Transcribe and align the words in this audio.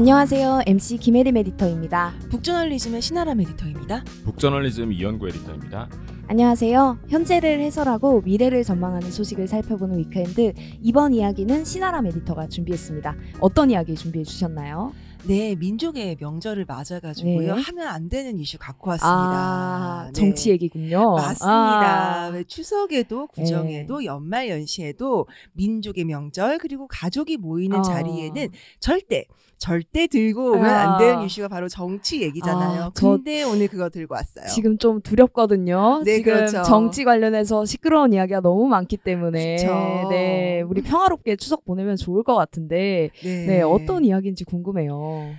안녕하세요. 0.00 0.62
MC 0.66 0.96
김혜림 0.96 1.36
에디터입니다. 1.36 2.14
북저널리즘의 2.30 3.02
신아람 3.02 3.38
에디터입니다. 3.42 4.02
북저널리즘 4.24 4.94
이현구 4.94 5.28
에디터입니다. 5.28 5.90
안녕하세요. 6.26 7.00
현재를 7.10 7.60
해설하고 7.60 8.22
미래를 8.22 8.64
전망하는 8.64 9.10
소식을 9.10 9.46
살펴보는 9.46 9.98
위크엔드 9.98 10.54
이번 10.80 11.12
이야기는 11.12 11.66
신아람 11.66 12.06
에디터가 12.06 12.48
준비했습니다. 12.48 13.14
어떤 13.40 13.68
이야기 13.70 13.94
준비해 13.94 14.24
주셨나요? 14.24 14.94
네, 15.26 15.54
민족의 15.54 16.16
명절을 16.18 16.64
맞아가지고요. 16.66 17.56
네. 17.56 17.62
하면 17.62 17.86
안 17.86 18.08
되는 18.08 18.38
이슈 18.38 18.56
갖고 18.58 18.88
왔습니다. 18.92 19.14
아, 19.14 20.06
네. 20.06 20.12
정치 20.12 20.48
얘기군요. 20.48 21.16
맞습니다. 21.16 22.24
아. 22.24 22.28
왜 22.32 22.44
추석에도 22.44 23.26
구정에도 23.26 24.02
연말 24.06 24.48
연시에도 24.48 25.26
민족의 25.52 26.04
명절 26.04 26.56
그리고 26.56 26.88
가족이 26.88 27.36
모이는 27.36 27.80
어. 27.80 27.82
자리에는 27.82 28.48
절대 28.78 29.26
절대 29.60 30.06
들고 30.06 30.52
오면 30.52 30.64
아. 30.64 30.94
안 30.94 30.98
되는 30.98 31.22
이슈가 31.22 31.48
바로 31.48 31.68
정치 31.68 32.22
얘기잖아요. 32.22 32.82
아, 32.82 32.90
저- 32.94 33.10
근데 33.10 33.42
오늘 33.42 33.68
그거 33.68 33.90
들고 33.90 34.14
왔어요. 34.14 34.46
지금 34.46 34.78
좀 34.78 35.02
두렵거든요. 35.02 36.02
네, 36.04 36.16
지금 36.16 36.32
그렇죠. 36.34 36.62
정치 36.62 37.04
관련해서 37.04 37.66
시끄러운 37.66 38.14
이야기가 38.14 38.40
너무 38.40 38.66
많기 38.66 38.96
때문에 38.96 39.56
그쵸. 39.56 40.08
네, 40.08 40.62
우리 40.62 40.80
평화롭게 40.82 41.36
추석 41.36 41.66
보내면 41.66 41.96
좋을 41.96 42.22
것 42.24 42.34
같은데 42.34 43.10
네. 43.22 43.46
네, 43.46 43.60
어떤 43.62 44.04
이야기인지 44.04 44.44
궁금해요. 44.44 45.30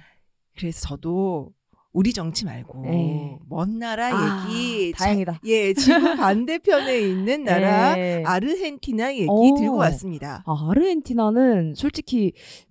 그래서 0.55 0.87
저도 0.87 1.49
우리 1.93 2.13
정치 2.13 2.45
말고 2.45 2.83
네. 2.83 3.37
먼 3.49 3.77
나라 3.79 4.07
아, 4.15 4.47
얘기 4.49 4.93
다행이다. 4.93 5.41
예, 5.45 5.73
지구 5.73 5.99
반대편에 6.15 6.99
있는 7.01 7.43
나라 7.43 7.95
네. 7.95 8.23
아르헨티나 8.25 9.13
얘기 9.15 9.27
오. 9.27 9.57
들고 9.57 9.75
왔습니다. 9.77 10.41
아, 10.45 10.69
아르헨티나는 10.69 11.73
솔직히 11.75 12.31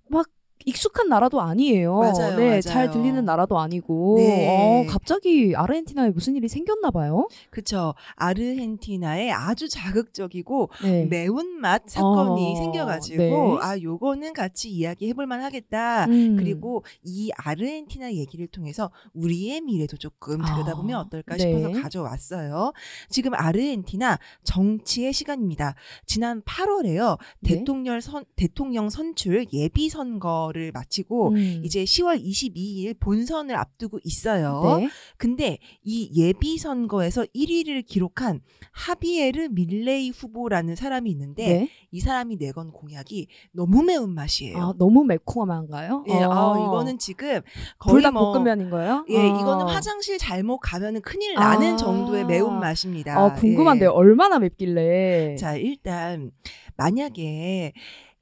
익숙한 0.65 1.09
나라도 1.09 1.41
아니에요. 1.41 1.95
맞아요, 1.97 2.37
네, 2.37 2.45
맞아요. 2.47 2.61
잘 2.61 2.91
들리는 2.91 3.23
나라도 3.25 3.57
아니고. 3.59 4.15
네. 4.17 4.47
어, 4.49 4.85
갑자기 4.91 5.53
아르헨티나에 5.55 6.09
무슨 6.11 6.35
일이 6.35 6.47
생겼나 6.47 6.91
봐요. 6.91 7.27
그쵸. 7.49 7.93
아르헨티나에 8.15 9.31
아주 9.31 9.69
자극적이고 9.69 10.69
네. 10.83 11.05
매운맛 11.05 11.83
사건이 11.87 12.53
어, 12.53 12.55
생겨가지고 12.57 13.17
네. 13.23 13.57
아 13.61 13.79
요거는 13.79 14.33
같이 14.33 14.69
이야기해 14.69 15.13
볼 15.13 15.21
만 15.31 15.41
하겠다. 15.41 16.05
음. 16.07 16.35
그리고 16.35 16.83
이 17.03 17.31
아르헨티나 17.37 18.13
얘기를 18.15 18.47
통해서 18.47 18.89
우리의 19.13 19.61
미래도 19.61 19.95
조금 19.95 20.39
들여다보면 20.43 20.97
아, 20.97 21.01
어떨까 21.01 21.37
네. 21.37 21.43
싶어서 21.43 21.79
가져왔어요. 21.81 22.73
지금 23.07 23.33
아르헨티나 23.35 24.17
정치의 24.43 25.13
시간입니다. 25.13 25.75
지난 26.05 26.41
8월에요. 26.41 27.17
네. 27.41 27.59
대통령 27.59 28.01
선 28.01 28.25
대통령 28.35 28.89
선출 28.89 29.45
예비 29.53 29.89
선거 29.89 30.50
를 30.51 30.71
마치고 30.73 31.29
음. 31.29 31.61
이제 31.63 31.83
10월 31.83 32.21
22일 32.21 32.99
본선을 32.99 33.55
앞두고 33.55 33.99
있어요. 34.03 34.77
네. 34.79 34.89
근데 35.17 35.57
이 35.83 36.09
예비 36.15 36.57
선거에서 36.57 37.23
1위를 37.35 37.85
기록한 37.85 38.41
하비에르 38.71 39.49
밀레이 39.51 40.09
후보라는 40.09 40.75
사람이 40.75 41.09
있는데 41.11 41.47
네. 41.47 41.69
이 41.91 41.99
사람이 41.99 42.37
내건 42.37 42.71
공약이 42.71 43.27
너무 43.51 43.83
매운 43.83 44.13
맛이에요. 44.13 44.57
아, 44.57 44.73
너무 44.77 45.03
매콤한가요? 45.05 46.05
예, 46.09 46.23
아, 46.23 46.27
어. 46.27 46.65
이거는 46.65 46.97
지금 46.97 47.41
거의 47.79 47.93
불닭 47.93 48.13
뭐 48.13 48.33
볶음면인 48.33 48.69
거예요? 48.69 49.05
예, 49.09 49.17
어. 49.17 49.39
이거는 49.39 49.67
화장실 49.67 50.17
잘못 50.17 50.59
가면은 50.59 51.01
큰일 51.01 51.35
나는 51.35 51.73
아. 51.73 51.77
정도의 51.77 52.25
매운 52.25 52.59
맛입니다. 52.59 53.17
아, 53.17 53.33
궁금한데요. 53.33 53.89
예. 53.89 53.93
얼마나 53.93 54.39
맵길래? 54.39 55.35
자, 55.35 55.55
일단 55.55 56.31
만약에 56.77 57.73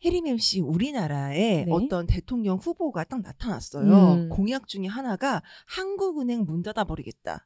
해리맴 0.03 0.37
씨 0.37 0.61
우리나라에 0.61 1.65
네. 1.65 1.71
어떤 1.71 2.07
대통령 2.07 2.57
후보가 2.57 3.03
딱 3.03 3.21
나타났어요. 3.21 4.13
음. 4.13 4.29
공약 4.29 4.67
중에 4.67 4.87
하나가 4.87 5.41
한국은행 5.65 6.45
문 6.45 6.63
닫아 6.63 6.85
버리겠다. 6.85 7.45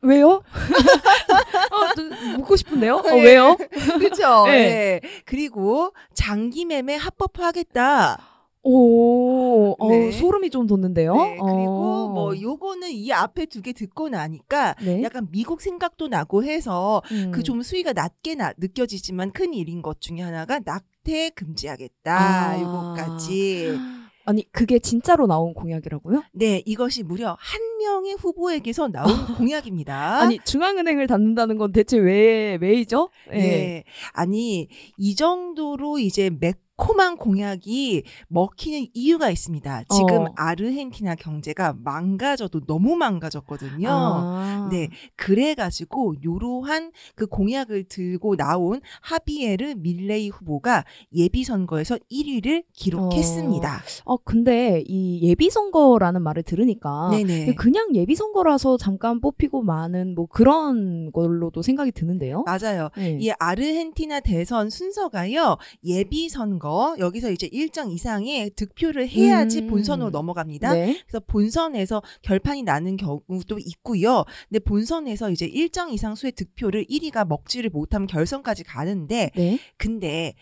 왜요? 0.00 0.42
어, 1.72 1.94
저, 1.96 2.36
묻고 2.36 2.56
싶은데요? 2.56 2.96
어, 2.96 3.02
예. 3.16 3.22
왜요? 3.22 3.56
그렇죠. 3.98 4.46
네. 4.46 4.52
예. 4.52 5.00
그리고 5.24 5.92
장기 6.14 6.64
매매 6.64 6.94
합법화하겠다. 6.94 8.37
오, 8.70 9.74
어, 9.78 9.88
네. 9.88 10.10
소름이 10.12 10.50
좀 10.50 10.66
돋는데요? 10.66 11.14
네, 11.16 11.30
그리고 11.36 12.04
어. 12.04 12.08
뭐 12.12 12.40
요거는 12.40 12.90
이 12.90 13.10
앞에 13.12 13.46
두 13.46 13.62
개 13.62 13.72
듣고 13.72 14.08
나니까 14.08 14.74
네. 14.84 15.02
약간 15.02 15.26
미국 15.30 15.60
생각도 15.60 16.08
나고 16.08 16.44
해서 16.44 17.02
음. 17.10 17.32
그좀 17.32 17.62
수위가 17.62 17.92
낮게 17.92 18.34
나, 18.34 18.52
느껴지지만 18.58 19.32
큰 19.32 19.52
일인 19.54 19.82
것 19.82 20.00
중에 20.00 20.20
하나가 20.20 20.60
낙태 20.64 21.30
금지하겠다. 21.30 22.14
아. 22.14 22.60
요거까지. 22.60 23.78
아니, 24.26 24.44
그게 24.52 24.78
진짜로 24.78 25.26
나온 25.26 25.54
공약이라고요? 25.54 26.22
네, 26.34 26.62
이것이 26.66 27.02
무려 27.02 27.34
한 27.40 27.60
명의 27.78 28.12
후보에게서 28.14 28.88
나온 28.88 29.08
공약입니다. 29.38 30.20
아니, 30.20 30.38
중앙은행을 30.44 31.06
닫는다는 31.06 31.56
건 31.56 31.72
대체 31.72 31.96
왜, 31.96 32.58
왜이죠? 32.60 33.08
예. 33.32 33.38
네. 33.38 33.84
아니, 34.12 34.68
이 34.98 35.16
정도로 35.16 35.98
이제 35.98 36.28
매콤한 36.78 37.16
공약이 37.16 38.04
먹히는 38.28 38.86
이유가 38.94 39.30
있습니다. 39.30 39.84
지금 39.84 40.22
어. 40.22 40.32
아르헨티나 40.36 41.16
경제가 41.16 41.74
망가져도 41.82 42.60
너무 42.66 42.94
망가졌거든요. 42.96 43.88
아. 43.90 44.68
네, 44.70 44.88
그래가지고 45.16 46.14
요러한 46.24 46.92
그 47.16 47.26
공약을 47.26 47.84
들고 47.84 48.36
나온 48.36 48.80
하비에르 49.02 49.74
밀레이 49.76 50.28
후보가 50.28 50.84
예비 51.14 51.42
선거에서 51.42 51.98
1위를 52.10 52.62
기록했습니다. 52.72 53.82
어, 54.04 54.16
근데 54.18 54.84
이 54.86 55.28
예비선거라는 55.28 56.22
말을 56.22 56.44
들으니까 56.44 57.10
네네. 57.10 57.54
그냥 57.56 57.94
예비선거라서 57.94 58.76
잠깐 58.76 59.20
뽑히고 59.20 59.62
마는 59.62 60.14
뭐 60.14 60.26
그런 60.26 61.10
걸로도 61.12 61.62
생각이 61.62 61.90
드는데요. 61.90 62.44
맞아요. 62.46 62.90
네. 62.96 63.18
이 63.20 63.30
아르헨티나 63.38 64.20
대선 64.20 64.70
순서가요. 64.70 65.56
예비 65.84 66.28
선거 66.28 66.67
여기서 66.98 67.30
이제 67.30 67.48
일정 67.52 67.90
이상의 67.90 68.50
득표를 68.50 69.08
해야지 69.08 69.60
음. 69.60 69.68
본선으로 69.68 70.10
넘어갑니다. 70.10 70.74
네. 70.74 71.00
그래서 71.06 71.20
본선에서 71.26 72.02
결판이 72.22 72.62
나는 72.62 72.96
경우도 72.96 73.58
있고요. 73.58 74.24
근데 74.48 74.58
본선에서 74.58 75.30
이제 75.30 75.46
일정 75.46 75.92
이상 75.92 76.14
수의 76.14 76.32
득표를 76.32 76.86
1위가 76.86 77.26
먹지를 77.26 77.70
못하면 77.70 78.06
결선까지 78.06 78.64
가는데 78.64 79.30
네. 79.34 79.58
근데 79.76 80.34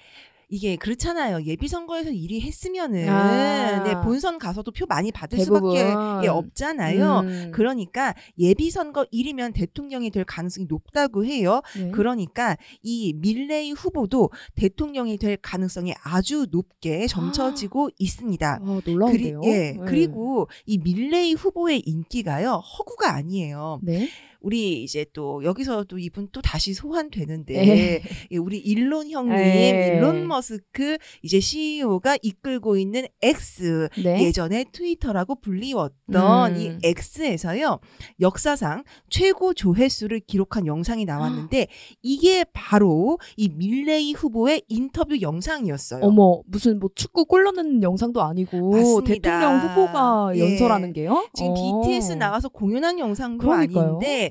이게 0.49 0.77
그렇잖아요. 0.77 1.43
예비 1.45 1.67
선거에서 1.67 2.11
1위 2.11 2.41
했으면은 2.41 3.09
아. 3.09 3.83
네, 3.83 3.95
본선 4.03 4.39
가서도 4.39 4.71
표 4.71 4.87
많이 4.87 5.11
받을 5.11 5.39
대부분. 5.39 5.77
수밖에 5.77 6.27
예, 6.27 6.29
없잖아요. 6.29 7.21
음. 7.21 7.51
그러니까 7.53 8.15
예비 8.39 8.71
선거 8.71 9.05
1위면 9.13 9.55
대통령이 9.55 10.11
될 10.11 10.25
가능성이 10.25 10.67
높다고 10.69 11.25
해요. 11.25 11.63
네. 11.77 11.91
그러니까 11.91 12.57
이 12.83 13.13
밀레이 13.15 13.73
후보도 13.73 14.31
대통령이 14.55 15.19
될 15.19 15.37
가능성이 15.37 15.95
아주 16.03 16.47
높게 16.51 17.07
점쳐지고 17.09 17.91
있습니다. 17.99 18.61
아, 18.63 18.81
그리, 18.85 18.93
놀라운데요. 18.93 19.41
예, 19.45 19.73
네. 19.73 19.79
그리고 19.85 20.49
이 20.65 20.79
밀레이 20.79 21.35
후보의 21.35 21.81
인기가요 21.81 22.53
허구가 22.53 23.15
아니에요. 23.15 23.81
네. 23.83 24.09
우리 24.47 24.85
이제 24.85 25.05
또 25.13 25.43
여기서도 25.43 25.99
이분 25.99 26.29
또 26.31 26.41
다시 26.41 26.73
소환되는데 26.73 27.53
네. 27.53 28.03
예, 28.31 28.37
우리 28.37 28.59
일론 28.59 29.11
형님, 29.11 29.35
네. 29.35 29.97
일론 29.97 30.29
머스크 30.29 30.99
이제 31.23 31.41
CEO가 31.41 32.17
이끌고 32.23 32.77
있는 32.77 33.07
X 33.23 33.89
네. 34.05 34.23
예전에 34.23 34.67
트위터라고 34.71 35.41
불리웠던 35.41 36.55
음. 36.55 36.57
이 36.57 36.79
X에서요 36.85 37.81
역사상 38.21 38.85
최고 39.11 39.53
조회수를 39.53 40.21
기록한 40.21 40.69
영상이 40.69 41.05
나왔는데 41.07 41.67
이게 42.03 42.45
바로 42.53 43.19
이 43.37 43.49
밀레이 43.49 44.13
후보의 44.13 44.63
인터뷰 44.69 45.21
영상이었어요. 45.21 46.05
어머 46.05 46.41
무슨 46.47 46.79
뭐 46.79 46.89
축구 46.95 47.25
골 47.25 47.43
넣는 47.43 47.83
영상도 47.83 48.23
아니고 48.23 48.71
맞습니다. 48.71 49.13
대통령 49.13 49.59
후보가 49.59 50.33
예. 50.37 50.41
연설하는 50.41 50.93
게요? 50.93 51.27
지금 51.35 51.51
어. 51.51 51.83
BTS 51.83 52.13
나가서 52.13 52.51
공연한 52.51 53.01
영상도 53.01 53.45
그러니까요. 53.45 53.87
아닌데 53.89 54.31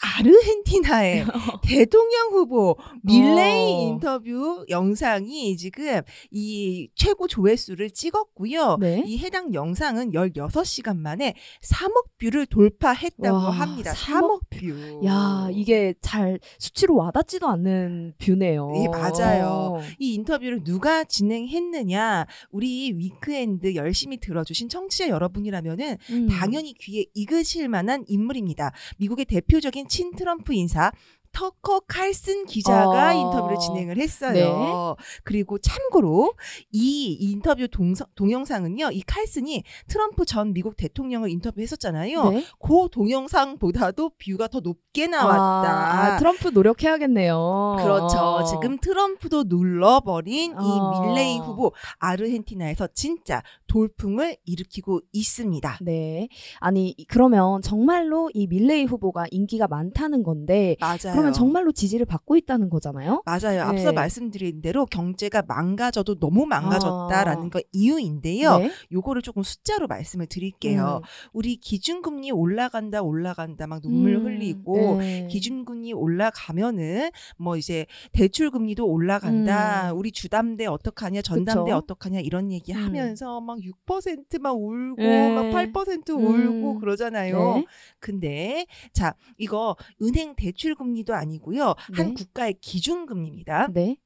아르헨티나의 0.00 1.26
대통령 1.62 2.30
후보 2.30 2.76
밀레이 3.02 3.74
어. 3.74 3.88
인터뷰 3.88 4.64
영상이 4.68 5.56
지금 5.56 6.00
이 6.30 6.88
최고 6.94 7.28
조회수를 7.28 7.90
찍었고요. 7.90 8.78
네. 8.80 9.02
이 9.06 9.18
해당 9.18 9.52
영상은 9.52 10.12
16시간 10.12 10.96
만에 10.96 11.34
3억 11.62 12.06
뷰를 12.18 12.46
돌파했다고 12.46 13.36
와, 13.36 13.50
합니다. 13.50 13.92
3억 13.92 14.24
3억 14.24 14.40
뷰. 14.50 15.06
야, 15.06 15.48
이게 15.52 15.94
잘 16.00 16.40
수치로 16.58 16.96
와닿지도 16.96 17.46
않는 17.48 18.14
뷰네요. 18.18 18.72
예, 18.76 18.88
맞아요. 18.88 19.80
이 19.98 20.14
인터뷰를 20.14 20.64
누가 20.64 21.04
진행했느냐? 21.04 22.26
우리 22.50 22.92
위크엔드 22.96 23.74
열심히 23.74 24.18
들어주신 24.18 24.68
청취자 24.68 25.08
여러분이라면은 25.08 25.98
음. 26.10 26.28
당연히 26.28 26.72
귀에 26.74 27.04
익으실 27.14 27.68
만한 27.68 28.04
인물입니다. 28.08 28.72
미국의 28.96 29.26
대표적인 29.26 29.88
친트럼프 29.88 30.52
인사 30.54 30.92
터커 31.34 31.80
칼슨 31.80 32.46
기자가 32.46 33.10
어. 33.10 33.12
인터뷰를 33.12 33.58
진행을 33.58 33.98
했어요. 33.98 34.96
그리고 35.24 35.58
참고로 35.58 36.32
이 36.70 37.12
인터뷰 37.20 37.66
동서, 37.68 38.06
동영상은요, 38.14 38.92
이 38.92 39.02
칼슨이 39.02 39.64
트럼프 39.88 40.24
전 40.24 40.52
미국 40.52 40.76
대통령을 40.76 41.30
인터뷰했었잖아요. 41.30 42.30
네. 42.30 42.44
그 42.60 42.88
동영상보다도 42.92 44.12
뷰가 44.24 44.48
더 44.48 44.60
높게 44.60 45.08
나왔다. 45.08 45.34
아, 45.38 46.14
아, 46.14 46.16
트럼프 46.18 46.48
노력해야겠네요. 46.48 47.76
그렇죠. 47.80 48.18
어. 48.18 48.44
지금 48.44 48.78
트럼프도 48.78 49.44
눌러버린 49.48 50.54
어. 50.56 50.62
이 50.62 51.08
밀레이 51.08 51.38
후보 51.38 51.72
아르헨티나에서 51.98 52.88
진짜 52.94 53.42
돌풍을 53.66 54.36
일으키고 54.44 55.00
있습니다. 55.12 55.78
네. 55.82 56.28
아니, 56.60 56.94
그러면 57.08 57.60
정말로 57.60 58.30
이 58.34 58.46
밀레이 58.46 58.84
후보가 58.84 59.26
인기가 59.32 59.66
많다는 59.66 60.22
건데, 60.22 60.76
맞아요. 60.78 61.23
그러면 61.24 61.32
정말로 61.32 61.72
지지를 61.72 62.06
받고 62.06 62.36
있다는 62.36 62.68
거잖아요? 62.68 63.22
맞아요. 63.24 63.62
앞서 63.62 63.90
네. 63.90 63.92
말씀드린 63.92 64.60
대로 64.60 64.84
경제가 64.86 65.42
망가져도 65.46 66.18
너무 66.18 66.46
망가졌다라는 66.46 67.46
아. 67.46 67.48
거 67.48 67.62
이유인데요. 67.72 68.58
네. 68.58 68.70
요거를 68.92 69.22
조금 69.22 69.42
숫자로 69.42 69.86
말씀을 69.86 70.26
드릴게요. 70.26 71.00
음. 71.02 71.06
우리 71.32 71.56
기준금리 71.56 72.30
올라간다 72.30 73.02
올라간다 73.02 73.66
막 73.66 73.80
눈물 73.82 74.16
음, 74.16 74.26
흘리고 74.26 74.98
네. 74.98 75.26
기준금리 75.28 75.92
올라가면은 75.92 77.10
뭐 77.36 77.56
이제 77.56 77.86
대출금리도 78.12 78.86
올라간다. 78.86 79.92
음. 79.92 79.98
우리 79.98 80.12
주담대 80.12 80.66
어떡하냐, 80.66 81.22
전담대 81.22 81.70
그쵸. 81.70 81.76
어떡하냐 81.76 82.20
이런 82.20 82.52
얘기 82.52 82.72
음. 82.72 82.84
하면서 82.84 83.40
막 83.40 83.58
6%막 83.58 84.56
울고 84.56 84.96
네. 85.02 85.34
막8% 85.34 86.10
음. 86.10 86.60
울고 86.60 86.80
그러잖아요. 86.80 87.54
네. 87.56 87.66
근데 87.98 88.66
자, 88.92 89.14
이거 89.38 89.76
은행 90.02 90.34
대출금리도 90.36 91.13
아니고요. 91.14 91.74
한 91.94 92.08
네. 92.08 92.14
국가의 92.14 92.54
기준금리입니다. 92.60 93.68
네. 93.72 93.96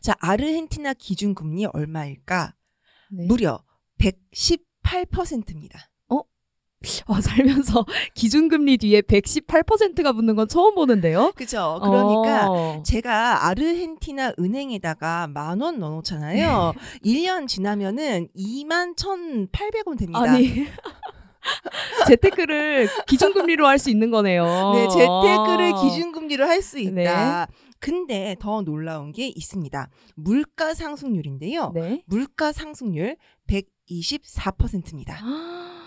자, 0.00 0.14
아르헨티나 0.20 0.94
기준금리 0.94 1.66
얼마일까? 1.66 2.54
네. 3.10 3.26
무려 3.26 3.62
118%입니다. 3.98 5.90
와, 7.06 7.18
살면서 7.18 7.86
기준금리 8.14 8.76
뒤에 8.76 9.00
118%가 9.00 10.12
붙는 10.12 10.36
건 10.36 10.46
처음 10.48 10.74
보는데요? 10.74 11.32
그죠? 11.34 11.80
그러니까 11.82 12.50
어. 12.50 12.82
제가 12.84 13.46
아르헨티나 13.46 14.34
은행에다가 14.38 15.28
만 15.28 15.62
원 15.62 15.78
넣어놓잖아요. 15.78 16.74
1년 17.02 17.48
지나면은 17.48 18.28
2만 18.36 18.96
1,800원 18.96 19.96
됩니다. 19.98 20.20
아니. 20.20 20.66
재테크를 22.08 22.88
기준금리로 23.06 23.66
할 23.66 23.78
수 23.78 23.90
있는 23.90 24.10
거네요. 24.10 24.44
네, 24.74 24.88
재테크를 24.88 25.72
아. 25.74 25.82
기준금리로 25.82 26.44
할 26.46 26.62
수 26.62 26.78
있다. 26.78 27.46
네. 27.46 27.52
근데 27.78 28.36
더 28.40 28.62
놀라운 28.62 29.12
게 29.12 29.26
있습니다. 29.26 29.90
물가 30.14 30.74
상승률인데요. 30.74 31.72
네. 31.74 32.02
물가 32.06 32.52
상승률 32.52 33.16
124%입니다. 33.46 35.18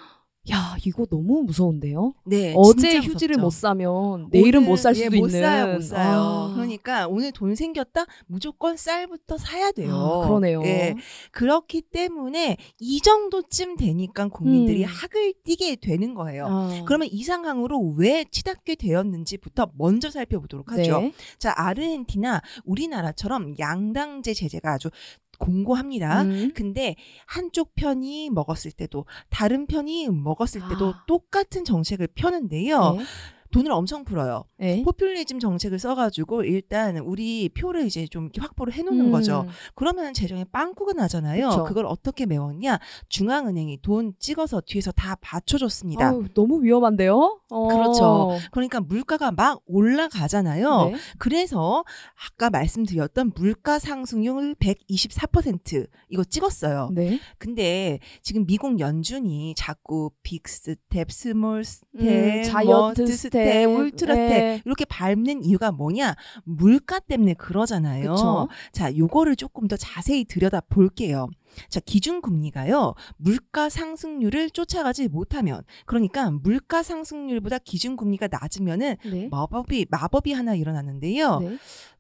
야, 0.51 0.77
이거 0.85 1.05
너무 1.05 1.43
무서운데요? 1.43 2.13
네, 2.25 2.53
어제 2.55 2.99
휴지를. 2.99 3.37
못 3.37 3.51
사면 3.51 4.29
내일은 4.31 4.63
못 4.65 4.77
살 4.77 4.95
수도 4.95 5.13
예, 5.15 5.19
못 5.19 5.27
있는. 5.27 5.41
사요, 5.41 5.73
못 5.73 5.81
사요. 5.81 6.19
아. 6.19 6.53
그러니까 6.55 7.07
오늘 7.07 7.31
돈 7.31 7.55
생겼다 7.55 8.05
무조건 8.27 8.77
쌀부터 8.77 9.37
사야 9.37 9.71
돼요. 9.71 9.93
아, 9.93 10.27
그러네요. 10.27 10.61
예, 10.63 10.95
그렇기 11.31 11.81
때문에 11.81 12.57
이 12.79 13.01
정도쯤 13.01 13.75
되니까 13.75 14.27
국민들이 14.29 14.83
음. 14.83 14.89
학을 14.89 15.33
띠게 15.43 15.77
되는 15.77 16.13
거예요. 16.13 16.45
아. 16.47 16.83
그러면 16.85 17.09
이 17.11 17.23
상황으로 17.23 17.93
왜 17.97 18.23
치닫게 18.31 18.75
되었는지부터 18.75 19.71
먼저 19.77 20.09
살펴보도록 20.09 20.71
하죠. 20.71 21.01
네. 21.01 21.13
자, 21.37 21.53
아르헨티나 21.57 22.41
우리나라처럼 22.63 23.55
양당제 23.59 24.33
제재가 24.33 24.73
아주 24.73 24.89
공고합니다. 25.37 26.23
음. 26.23 26.51
근데 26.53 26.95
한쪽 27.25 27.75
편이 27.75 28.29
먹었을 28.31 28.71
때도 28.71 29.05
다른 29.29 29.67
편이 29.67 30.09
먹었을 30.09 30.61
때도 30.69 30.87
아. 30.89 31.03
똑같은 31.07 31.65
정책을 31.65 32.07
펴는데요. 32.15 32.93
네. 32.93 33.03
돈을 33.51 33.71
엄청 33.71 34.03
풀어요. 34.03 34.45
네. 34.57 34.83
포퓰리즘 34.83 35.39
정책을 35.39 35.79
써가지고 35.79 36.43
일단 36.43 36.97
우리 36.97 37.49
표를 37.49 37.85
이제 37.85 38.07
좀 38.07 38.29
확보를 38.37 38.73
해놓는 38.73 39.05
음. 39.05 39.11
거죠. 39.11 39.47
그러면 39.75 40.13
재정에 40.13 40.43
빵꾸가 40.45 40.93
나잖아요. 40.93 41.49
그쵸. 41.49 41.63
그걸 41.63 41.85
어떻게 41.85 42.25
메웠냐? 42.25 42.79
중앙은행이 43.09 43.79
돈 43.81 44.13
찍어서 44.19 44.61
뒤에서 44.65 44.91
다 44.91 45.15
받쳐줬습니다. 45.21 46.09
아유, 46.09 46.25
너무 46.33 46.63
위험한데요? 46.63 47.39
어. 47.49 47.67
그렇죠. 47.67 48.37
그러니까 48.51 48.81
물가가 48.81 49.31
막 49.31 49.61
올라가잖아요. 49.65 50.89
네. 50.91 50.95
그래서 51.17 51.83
아까 52.27 52.49
말씀드렸던 52.49 53.31
물가 53.35 53.79
상승률 53.79 54.55
124% 54.55 55.87
이거 56.09 56.23
찍었어요. 56.23 56.89
네. 56.93 57.19
근데 57.37 57.99
지금 58.21 58.45
미국 58.45 58.79
연준이 58.79 59.53
자꾸 59.55 60.11
big 60.23 60.47
step, 60.47 61.11
small 61.11 61.63
step, 61.63 62.01
음, 62.01 62.43
giant 62.43 63.01
머드 63.01 63.11
step, 63.15 63.36
step, 63.45 63.69
ultra 63.69 64.15
네. 64.15 64.27
스텝 64.29 64.61
이렇게 64.65 64.85
밟는 64.85 65.43
이유가 65.43 65.71
뭐냐? 65.71 66.15
물가 66.43 66.99
때문에 66.99 67.33
그러잖아요. 67.35 68.11
그쵸. 68.11 68.47
자, 68.71 68.95
요거를 68.95 69.35
조금 69.35 69.67
더 69.67 69.75
자세히 69.77 70.25
들여다 70.25 70.61
볼게요. 70.61 71.27
자, 71.69 71.79
기준 71.79 72.21
금리가요. 72.21 72.93
물가 73.17 73.69
상승률을 73.69 74.51
쫓아가지 74.51 75.07
못하면 75.07 75.63
그러니까 75.85 76.29
물가 76.29 76.83
상승률보다 76.83 77.59
기준 77.59 77.95
금리가 77.95 78.27
낮으면은 78.29 78.97
네. 79.05 79.27
마법이 79.31 79.87
마법이 79.89 80.33
하나 80.33 80.55
일어나는데요. 80.55 81.39
네. 81.39 81.57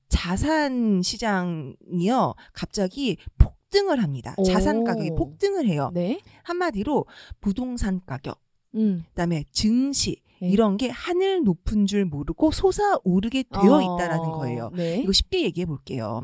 자산 0.09 1.01
시장이요. 1.01 2.35
갑자기 2.53 3.17
폭등을 3.37 4.01
합니다. 4.01 4.33
오. 4.37 4.43
자산 4.43 4.83
가격이 4.83 5.11
폭등을 5.15 5.67
해요. 5.67 5.91
네. 5.93 6.21
한마디로 6.43 7.05
부동산 7.41 8.01
가격, 8.05 8.39
음. 8.75 9.03
그다음에 9.09 9.43
증시 9.51 10.21
네. 10.41 10.49
이런 10.49 10.77
게 10.77 10.89
하늘 10.89 11.43
높은 11.43 11.85
줄 11.85 12.05
모르고 12.05 12.51
솟아오르게 12.51 13.43
되어 13.51 13.73
어, 13.73 13.81
있다라는 13.81 14.31
거예요. 14.31 14.71
네. 14.75 15.01
이거 15.01 15.11
쉽게 15.11 15.43
얘기해 15.43 15.65
볼게요. 15.65 16.21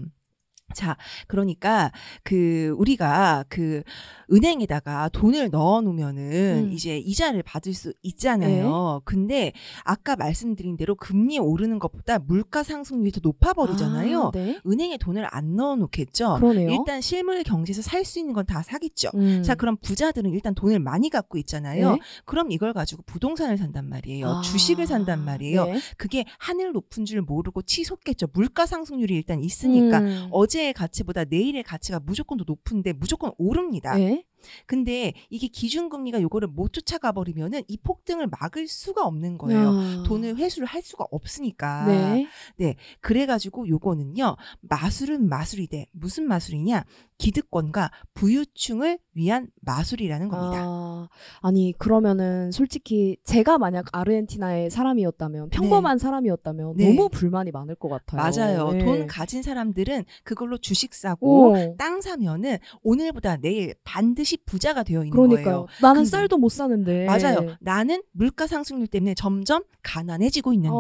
자, 0.74 0.98
그러니까 1.28 1.92
그 2.24 2.76
우리가 2.78 3.46
그 3.50 3.84
은행에다가 4.32 5.10
돈을 5.10 5.50
넣어 5.52 5.82
놓으면은 5.82 6.68
음. 6.68 6.72
이제 6.74 6.98
이자를 6.98 7.44
받을 7.44 7.74
수 7.74 7.94
있잖아요. 8.04 9.02
근데 9.06 9.52
아까 9.84 10.16
말씀드린 10.16 10.78
대로 10.78 10.96
금리 10.96 11.38
오르는 11.40 11.80
것보다 11.80 12.20
물가 12.20 12.64
상승률이 12.64 13.12
더 13.12 13.20
높아 13.22 13.54
버리잖아요. 13.54 14.22
아, 14.24 14.32
네. 14.32 14.60
은행에 14.66 14.98
돈을 14.98 15.28
안 15.30 15.56
넣어 15.56 15.76
놓겠죠. 15.76 16.36
그러네요. 16.36 16.72
일단 16.72 17.02
실물 17.02 17.44
경제에서 17.44 17.82
살 17.82 18.04
수 18.04 18.20
있는 18.20 18.34
건 18.34 18.44
다 18.46 18.62
사겠죠. 18.62 19.10
음. 19.16 19.42
자, 19.42 19.56
그럼 19.56 19.78
부자들은 19.82 20.32
일단 20.32 20.54
돈을 20.54 20.78
많이 20.80 21.10
갖고 21.10 21.38
있잖아요. 21.38 21.94
네. 21.94 22.00
그럼 22.26 22.52
이걸 22.52 22.74
가지고 22.74 23.04
부동산을 23.06 23.58
산단 23.58 23.88
말이에요. 23.88 24.28
아, 24.28 24.42
주식을 24.42 24.86
산단 24.86 25.24
말이에요. 25.24 25.66
네. 25.68 25.80
그게 25.98 26.26
하늘 26.40 26.74
높은 26.74 27.06
줄 27.06 27.22
모르고 27.22 27.62
치솟겠죠. 27.62 28.28
물가 28.34 28.66
상승률이 28.66 29.16
일단 29.16 29.42
있으니까 29.42 30.00
음. 30.00 30.28
어제 30.32 30.63
의 30.64 30.74
가치보다 30.74 31.26
내일의 31.26 31.64
가치가 31.64 32.00
무조건 32.00 32.38
더 32.38 32.44
높은데 32.48 32.94
무조건 32.94 33.32
오릅니다. 33.38 33.96
네. 33.96 34.26
근데 34.66 35.14
이게 35.30 35.48
기준금리가 35.48 36.22
요거를 36.22 36.48
못 36.50 36.74
쫓아가 36.74 37.12
버리면은 37.12 37.64
이 37.68 37.78
폭등을 37.78 38.28
막을 38.28 38.68
수가 38.68 39.06
없는 39.06 39.38
거예요. 39.38 39.70
아. 39.70 40.04
돈을 40.06 40.38
회수를 40.38 40.68
할 40.68 40.82
수가 40.82 41.06
없으니까. 41.12 41.86
네. 42.58 42.76
그래가지고 43.02 43.68
요거는요 43.68 44.36
마술은 44.62 45.28
마술이돼 45.30 45.88
무슨 45.92 46.28
마술이냐 46.28 46.84
기득권과 47.18 47.92
부유층을 48.14 49.00
위한 49.14 49.48
마술이라는 49.62 50.28
겁니다. 50.30 50.64
아, 50.66 51.08
아니 51.42 51.74
그러면은 51.78 52.52
솔직히 52.52 53.18
제가 53.24 53.58
만약 53.58 53.86
아르헨티나의 53.92 54.70
사람이었다면 54.72 55.50
평범한 55.50 56.00
사람이었다면 56.00 56.78
네. 56.78 56.94
너무 56.94 57.10
불만이 57.10 57.52
많을 57.52 57.76
것 57.76 57.88
같아요. 57.88 58.22
맞아요. 58.22 58.72
네. 58.72 58.84
돈 58.84 59.08
가진 59.08 59.44
사람들은 59.44 60.06
그걸로 60.24 60.58
주식 60.58 60.94
사고 60.94 61.52
오. 61.52 61.76
땅 61.78 62.02
사면은 62.02 62.58
오늘보다 62.82 63.38
내일 63.38 63.76
반드시 63.84 64.33
잠시 64.34 64.38
부자가 64.46 64.84
되어 64.84 65.04
있는 65.04 65.12
그러니까요. 65.12 65.44
거예요. 65.44 65.68
나는 65.82 66.02
근데- 66.02 66.10
쌀도 66.10 66.38
못 66.38 66.50
사는데. 66.50 67.06
맞아요. 67.06 67.56
나는 67.60 68.02
물가 68.12 68.48
상승률 68.48 68.88
때문에 68.88 69.14
점점 69.14 69.64
가난해지고 69.84 70.54
있는데, 70.54 70.76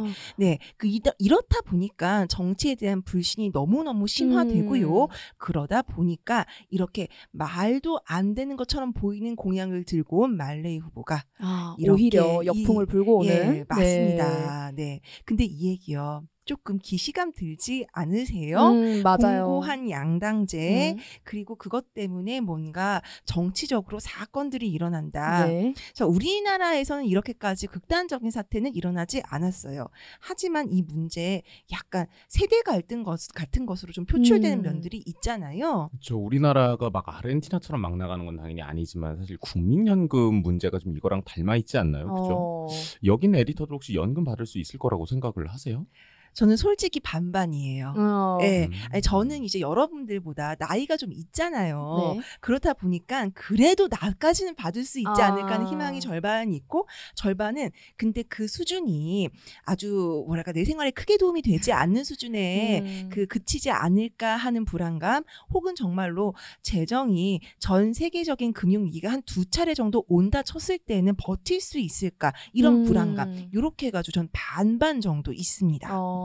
아. 0.00 0.04
네, 0.36 0.58
그 0.76 0.86
이다- 0.86 1.14
이렇다 1.18 1.60
보니까 1.62 2.26
정치에 2.26 2.74
대한 2.74 3.02
불신이 3.02 3.50
너무 3.52 3.82
너무 3.82 4.06
심화되고요. 4.06 5.02
음. 5.04 5.08
그러다 5.38 5.82
보니까 5.82 6.46
이렇게 6.70 7.08
말도 7.32 8.00
안 8.06 8.34
되는 8.34 8.56
것처럼 8.56 8.92
보이는 8.92 9.34
공약을 9.36 9.84
들고 9.84 10.22
온 10.22 10.36
말레이 10.36 10.78
후보가 10.78 11.22
아, 11.40 11.74
이렇게 11.78 12.02
오히려 12.02 12.42
이- 12.42 12.46
역풍을 12.46 12.86
불고 12.86 13.18
오는. 13.18 13.30
예, 13.30 13.38
네. 13.50 13.64
맞습니다. 13.68 14.72
네. 14.74 15.00
근데 15.24 15.44
이 15.44 15.68
얘기요. 15.70 16.22
조금 16.48 16.78
기시감 16.78 17.32
들지 17.34 17.86
않으세요? 17.92 18.70
음, 18.70 19.02
맞아요. 19.02 19.44
공고한 19.44 19.90
양당제 19.90 20.94
음. 20.96 20.98
그리고 21.22 21.56
그것 21.56 21.92
때문에 21.92 22.40
뭔가 22.40 23.02
정치적으로 23.26 23.98
사건들이 24.00 24.66
일어난다. 24.70 25.46
네. 25.46 25.74
자, 25.92 26.06
우리나라에서는 26.06 27.04
이렇게까지 27.04 27.66
극단적인 27.66 28.30
사태는 28.30 28.74
일어나지 28.74 29.20
않았어요. 29.26 29.88
하지만 30.20 30.72
이 30.72 30.80
문제 30.80 31.42
약간 31.70 32.06
세대 32.28 32.62
갈등 32.62 33.02
것, 33.02 33.20
같은 33.34 33.66
것으로 33.66 33.92
좀 33.92 34.06
표출되는 34.06 34.60
음. 34.60 34.62
면들이 34.62 35.02
있잖아요. 35.04 35.90
저 36.00 36.16
우리나라가 36.16 36.88
막 36.88 37.04
아르헨티나처럼 37.06 37.82
막 37.82 37.94
나가는 37.98 38.24
건 38.24 38.36
당연히 38.38 38.62
아니지만 38.62 39.18
사실 39.18 39.36
국민연금 39.36 40.36
문제가 40.36 40.78
좀 40.78 40.96
이거랑 40.96 41.24
닮아 41.26 41.56
있지 41.56 41.76
않나요? 41.76 42.06
그죠? 42.14 42.34
어. 42.38 42.66
여긴 43.04 43.34
에디터도 43.34 43.74
혹시 43.74 43.94
연금 43.94 44.24
받을 44.24 44.46
수 44.46 44.58
있을 44.58 44.78
거라고 44.78 45.04
생각을 45.04 45.48
하세요? 45.48 45.84
저는 46.34 46.56
솔직히 46.56 47.00
반반이에요. 47.00 47.94
어. 47.96 48.38
네. 48.40 48.66
음. 48.66 48.72
아니, 48.90 49.02
저는 49.02 49.44
이제 49.44 49.60
여러분들보다 49.60 50.56
나이가 50.58 50.96
좀 50.96 51.12
있잖아요. 51.12 52.14
네. 52.16 52.22
그렇다 52.40 52.74
보니까 52.74 53.28
그래도 53.34 53.88
나까지는 53.88 54.54
받을 54.56 54.84
수 54.84 54.98
있지 54.98 55.22
않을까 55.22 55.52
하는 55.52 55.66
아. 55.66 55.70
희망이 55.70 56.00
절반 56.00 56.52
있고 56.52 56.88
절반은 57.14 57.70
근데 57.96 58.22
그 58.22 58.48
수준이 58.48 59.28
아주 59.64 60.24
뭐랄까 60.26 60.52
내 60.52 60.64
생활에 60.64 60.90
크게 60.90 61.16
도움이 61.16 61.42
되지 61.42 61.72
않는 61.72 62.04
수준에 62.04 62.80
음. 62.80 63.08
그 63.12 63.26
그치지 63.26 63.70
않을까 63.70 64.36
하는 64.36 64.64
불안감 64.64 65.22
혹은 65.52 65.74
정말로 65.74 66.34
재정이 66.62 67.40
전 67.58 67.92
세계적인 67.92 68.52
금융 68.52 68.84
위기가 68.84 69.10
한 69.12 69.22
두 69.28 69.44
차례 69.44 69.74
정도 69.74 70.04
온다 70.08 70.42
쳤을 70.42 70.78
때는 70.78 71.14
버틸 71.16 71.60
수 71.60 71.78
있을까 71.78 72.32
이런 72.52 72.76
음. 72.76 72.84
불안감 72.84 73.48
요렇게 73.52 73.88
해가지고 73.88 74.12
전 74.12 74.28
반반 74.32 75.00
정도 75.00 75.32
있습니다. 75.32 75.88
어, 75.92 76.17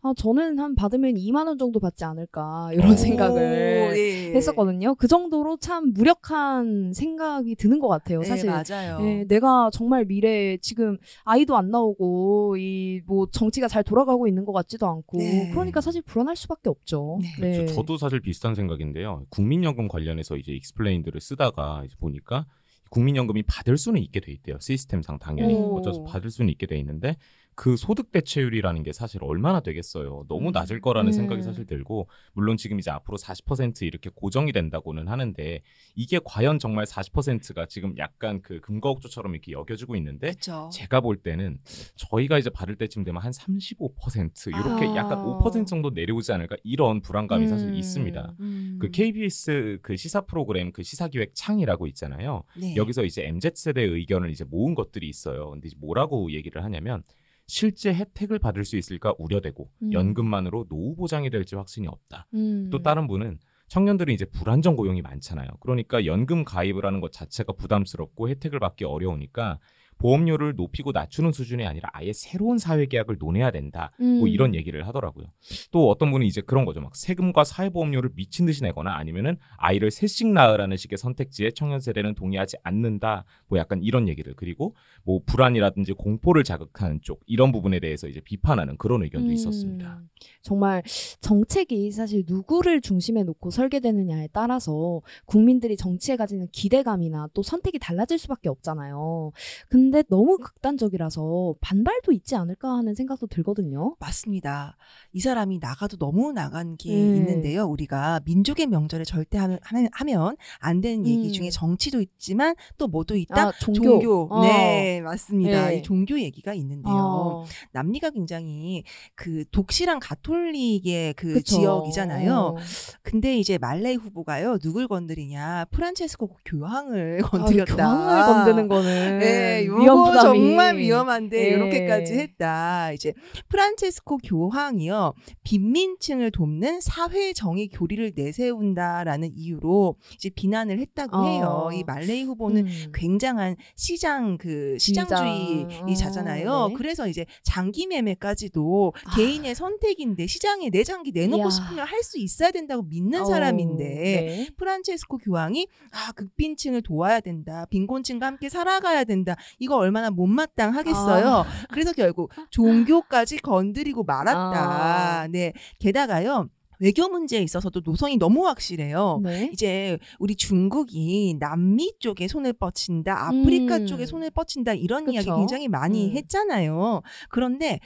아, 0.00 0.12
저는 0.16 0.60
한 0.60 0.76
받으면 0.76 1.14
2만 1.16 1.48
원 1.48 1.58
정도 1.58 1.80
받지 1.80 2.04
않을까 2.04 2.70
이런 2.72 2.92
오, 2.92 2.96
생각을 2.96 3.36
오, 3.42 3.96
예. 3.98 4.32
했었거든요. 4.32 4.94
그 4.94 5.08
정도로 5.08 5.56
참 5.56 5.92
무력한 5.92 6.92
생각이 6.94 7.56
드는 7.56 7.80
것 7.80 7.88
같아요. 7.88 8.20
네, 8.20 8.26
사실 8.26 8.48
맞아요. 8.48 8.98
예, 9.02 9.24
내가 9.24 9.70
정말 9.72 10.04
미래에 10.04 10.58
지금 10.58 10.98
아이도 11.24 11.56
안 11.56 11.70
나오고 11.70 12.56
이 12.58 13.02
뭐 13.06 13.26
정치가 13.30 13.66
잘 13.68 13.82
돌아가고 13.82 14.28
있는 14.28 14.44
것 14.44 14.52
같지도 14.52 14.86
않고 14.86 15.18
네. 15.18 15.50
그러니까 15.50 15.80
사실 15.80 16.02
불안할 16.02 16.36
수밖에 16.36 16.68
없죠. 16.68 17.18
네. 17.40 17.66
저- 17.66 17.74
저도 17.74 17.96
사실 17.96 18.20
비슷한 18.20 18.54
생각인데요. 18.54 19.24
국민연금 19.30 19.88
관련해서 19.88 20.36
이제 20.36 20.52
explained를 20.52 21.20
쓰다가 21.20 21.82
이제 21.84 21.96
보니까 21.98 22.46
국민연금이 22.90 23.42
받을 23.42 23.76
수는 23.78 24.00
있게 24.02 24.20
돼 24.20 24.32
있대요. 24.32 24.58
시스템상 24.60 25.18
당연히 25.18 25.54
오. 25.54 25.76
어쨌든 25.78 26.02
받을 26.04 26.30
수는 26.30 26.50
있게 26.50 26.66
돼 26.66 26.78
있는데 26.78 27.16
그 27.58 27.76
소득 27.76 28.12
대체율이라는 28.12 28.84
게 28.84 28.92
사실 28.92 29.18
얼마나 29.24 29.58
되겠어요. 29.58 30.26
너무 30.28 30.50
음. 30.50 30.52
낮을 30.52 30.80
거라는 30.80 31.08
음. 31.08 31.12
생각이 31.12 31.42
사실 31.42 31.66
들고 31.66 32.08
물론 32.32 32.56
지금 32.56 32.78
이제 32.78 32.92
앞으로 32.92 33.18
40% 33.18 33.82
이렇게 33.82 34.10
고정이 34.14 34.52
된다고는 34.52 35.08
하는데 35.08 35.62
이게 35.96 36.20
과연 36.24 36.60
정말 36.60 36.84
40%가 36.84 37.66
지금 37.66 37.98
약간 37.98 38.42
그 38.42 38.60
금과옥조처럼 38.60 39.34
이렇게 39.34 39.50
여겨지고 39.50 39.96
있는데 39.96 40.28
그렇죠. 40.28 40.70
제가 40.72 41.00
볼 41.00 41.16
때는 41.16 41.58
저희가 41.96 42.38
이제 42.38 42.48
받을 42.48 42.76
때쯤 42.76 43.02
되면 43.02 43.20
한 43.20 43.32
35% 43.32 44.50
이렇게 44.50 44.86
아. 44.86 44.94
약간 44.94 45.18
5% 45.18 45.66
정도 45.66 45.90
내려오지 45.90 46.30
않을까 46.30 46.54
이런 46.62 47.02
불안감이 47.02 47.48
사실 47.48 47.70
음. 47.70 47.74
있습니다. 47.74 48.36
음. 48.38 48.78
그 48.80 48.92
KBS 48.92 49.80
그 49.82 49.96
시사 49.96 50.20
프로그램 50.20 50.70
그 50.70 50.84
시사기획 50.84 51.32
창이라고 51.34 51.88
있잖아요. 51.88 52.44
네. 52.56 52.76
여기서 52.76 53.02
이제 53.02 53.26
MZ 53.26 53.50
세대의 53.56 53.88
의견을 53.88 54.30
이제 54.30 54.44
모은 54.44 54.76
것들이 54.76 55.08
있어요. 55.08 55.50
근데 55.50 55.66
이제 55.66 55.76
뭐라고 55.80 56.30
얘기를 56.30 56.62
하냐면 56.62 57.02
실제 57.48 57.92
혜택을 57.92 58.38
받을 58.38 58.64
수 58.64 58.76
있을까 58.76 59.14
우려되고 59.18 59.70
음. 59.82 59.92
연금만으로 59.92 60.66
노후 60.68 60.94
보장이 60.94 61.30
될지 61.30 61.56
확신이 61.56 61.88
없다. 61.88 62.28
음. 62.34 62.68
또 62.70 62.82
다른 62.82 63.08
분은 63.08 63.38
청년들이 63.68 64.14
이제 64.14 64.26
불안정 64.26 64.76
고용이 64.76 65.02
많잖아요. 65.02 65.48
그러니까 65.60 66.04
연금 66.04 66.44
가입을 66.44 66.84
하는 66.84 67.00
것 67.00 67.10
자체가 67.10 67.54
부담스럽고 67.54 68.28
혜택을 68.28 68.60
받기 68.60 68.84
어려우니까 68.84 69.58
보험료를 69.98 70.54
높이고 70.56 70.92
낮추는 70.92 71.32
수준이 71.32 71.66
아니라 71.66 71.90
아예 71.92 72.12
새로운 72.12 72.58
사회 72.58 72.86
계약을 72.86 73.16
논해야 73.18 73.50
된다. 73.50 73.90
뭐 73.98 74.22
음. 74.22 74.28
이런 74.28 74.54
얘기를 74.54 74.86
하더라고요. 74.86 75.26
또 75.70 75.90
어떤 75.90 76.10
분은 76.10 76.26
이제 76.26 76.40
그런 76.40 76.64
거죠. 76.64 76.80
막 76.80 76.96
세금과 76.96 77.44
사회보험료를 77.44 78.10
미친 78.14 78.46
듯이 78.46 78.62
내거나 78.62 78.96
아니면은 78.96 79.36
아이를 79.56 79.90
셋씩 79.90 80.28
낳으라는 80.28 80.76
식의 80.76 80.98
선택지에 80.98 81.50
청년 81.50 81.80
세대는 81.80 82.14
동의하지 82.14 82.56
않는다. 82.62 83.24
뭐 83.48 83.58
약간 83.58 83.82
이런 83.82 84.08
얘기를 84.08 84.34
그리고 84.36 84.74
뭐 85.04 85.20
불안이라든지 85.26 85.92
공포를 85.92 86.44
자극하는 86.44 87.00
쪽 87.02 87.20
이런 87.26 87.52
부분에 87.52 87.80
대해서 87.80 88.08
이제 88.08 88.20
비판하는 88.20 88.76
그런 88.76 89.02
의견도 89.02 89.28
음. 89.28 89.32
있었습니다. 89.32 90.02
정말 90.42 90.82
정책이 91.20 91.90
사실 91.90 92.24
누구를 92.26 92.80
중심에 92.80 93.22
놓고 93.22 93.50
설계되느냐에 93.50 94.28
따라서 94.32 95.00
국민들이 95.26 95.76
정치에 95.76 96.16
가지는 96.16 96.48
기대감이나 96.52 97.28
또 97.34 97.42
선택이 97.42 97.78
달라질 97.78 98.18
수밖에 98.18 98.48
없잖아요. 98.48 99.32
근데 99.68 100.02
너무 100.08 100.38
극단적이라서 100.38 101.54
반발도 101.60 102.12
있지 102.12 102.34
않을까 102.36 102.70
하는 102.70 102.94
생각도 102.94 103.26
들거든요. 103.26 103.96
맞습니다. 103.98 104.76
이 105.12 105.20
사람이 105.20 105.58
나가도 105.58 105.96
너무 105.96 106.32
나간 106.32 106.76
게 106.76 106.90
음. 106.90 107.16
있는데요. 107.16 107.64
우리가 107.66 108.20
민족의 108.24 108.66
명절에 108.66 109.04
절대 109.04 109.38
하면, 109.38 109.58
하면, 109.92 110.36
안 110.60 110.80
되는 110.80 111.06
얘기 111.06 111.28
음. 111.28 111.32
중에 111.32 111.50
정치도 111.50 112.00
있지만 112.00 112.54
또 112.76 112.88
뭐도 112.88 113.16
있다? 113.16 113.48
아, 113.48 113.52
종교. 113.60 114.28
어. 114.30 114.42
네, 114.42 115.00
맞습니다. 115.00 115.68
네. 115.68 115.78
이 115.78 115.82
종교 115.82 116.20
얘기가 116.20 116.54
있는데요. 116.54 116.94
어. 116.94 117.44
남미가 117.72 118.10
굉장히 118.10 118.84
그 119.14 119.44
독실한 119.50 119.98
가톨릭의 120.08 121.14
그 121.14 121.34
그쵸. 121.34 121.56
지역이잖아요. 121.56 122.32
어. 122.32 122.56
근데 123.02 123.36
이제 123.36 123.58
말레이 123.58 123.96
후보가요. 123.96 124.58
누굴 124.58 124.88
건드리냐? 124.88 125.66
프란체스코 125.70 126.30
교황을 126.46 127.20
아, 127.24 127.28
건드렸다. 127.28 127.76
교황을 127.76 128.22
건드는 128.22 128.68
거는 128.68 129.18
네, 129.18 129.66
부담이 129.66 130.20
정말 130.22 130.78
위험한데 130.78 131.36
네. 131.36 131.48
이렇게까지 131.48 132.14
했다. 132.14 132.92
이제 132.92 133.12
프란체스코 133.48 134.18
교황이요 134.18 135.12
빈민층을 135.44 136.30
돕는 136.30 136.80
사회 136.80 137.34
정의 137.34 137.68
교리를 137.68 138.12
내세운다라는 138.16 139.32
이유로 139.36 139.96
이제 140.14 140.30
비난을 140.30 140.78
했다고 140.78 141.16
어. 141.16 141.24
해요. 141.24 141.68
이 141.74 141.84
말레이 141.84 142.22
후보는 142.22 142.66
음. 142.66 142.92
굉장한 142.94 143.56
시장 143.76 144.38
그. 144.38 144.76
시장주의자잖아요. 144.78 146.50
어, 146.50 146.68
네. 146.68 146.74
그래서 146.74 147.08
이제 147.08 147.26
장기 147.42 147.86
매매까지도 147.86 148.92
아. 149.04 149.16
개인의 149.16 149.54
선택 149.54 149.97
인데 150.00 150.26
시장에 150.26 150.70
내 150.70 150.84
장기 150.84 151.12
내놓고 151.12 151.42
이야. 151.44 151.50
싶으면 151.50 151.86
할 151.86 151.98
수 152.02 152.16
있어야 152.18 152.50
된다고 152.52 152.82
믿는 152.84 153.22
어, 153.22 153.24
사람인데 153.24 153.84
네. 153.84 154.48
프란체스코 154.56 155.18
교황이 155.18 155.66
아 155.90 156.12
극빈층을 156.12 156.82
도와야 156.82 157.20
된다 157.20 157.66
빈곤층과 157.70 158.24
함께 158.24 158.48
살아가야 158.48 159.04
된다 159.04 159.34
이거 159.58 159.76
얼마나 159.76 160.10
못마땅하겠어요 160.10 161.26
아. 161.26 161.44
그래서 161.70 161.92
결국 161.92 162.30
종교까지 162.50 163.38
건드리고 163.38 164.04
말았다 164.04 165.20
아. 165.22 165.28
네 165.28 165.52
게다가요 165.80 166.48
외교 166.80 167.08
문제에 167.08 167.40
있어서도 167.42 167.80
노선이 167.84 168.16
너무 168.18 168.46
확실해요 168.46 169.20
네. 169.24 169.50
이제 169.52 169.98
우리 170.20 170.36
중국이 170.36 171.36
남미 171.40 171.94
쪽에 171.98 172.28
손을 172.28 172.52
뻗친다 172.52 173.26
아프리카 173.26 173.78
음. 173.78 173.86
쪽에 173.86 174.06
손을 174.06 174.30
뻗친다 174.30 174.74
이런 174.74 175.04
그쵸. 175.04 175.14
이야기 175.14 175.28
굉장히 175.28 175.66
많이 175.68 176.10
음. 176.10 176.16
했잖아요 176.16 177.02
그런데 177.28 177.80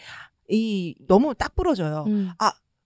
이 0.52 0.94
너무 1.08 1.34
딱 1.34 1.54
부러져요 1.54 2.04
음. 2.06 2.30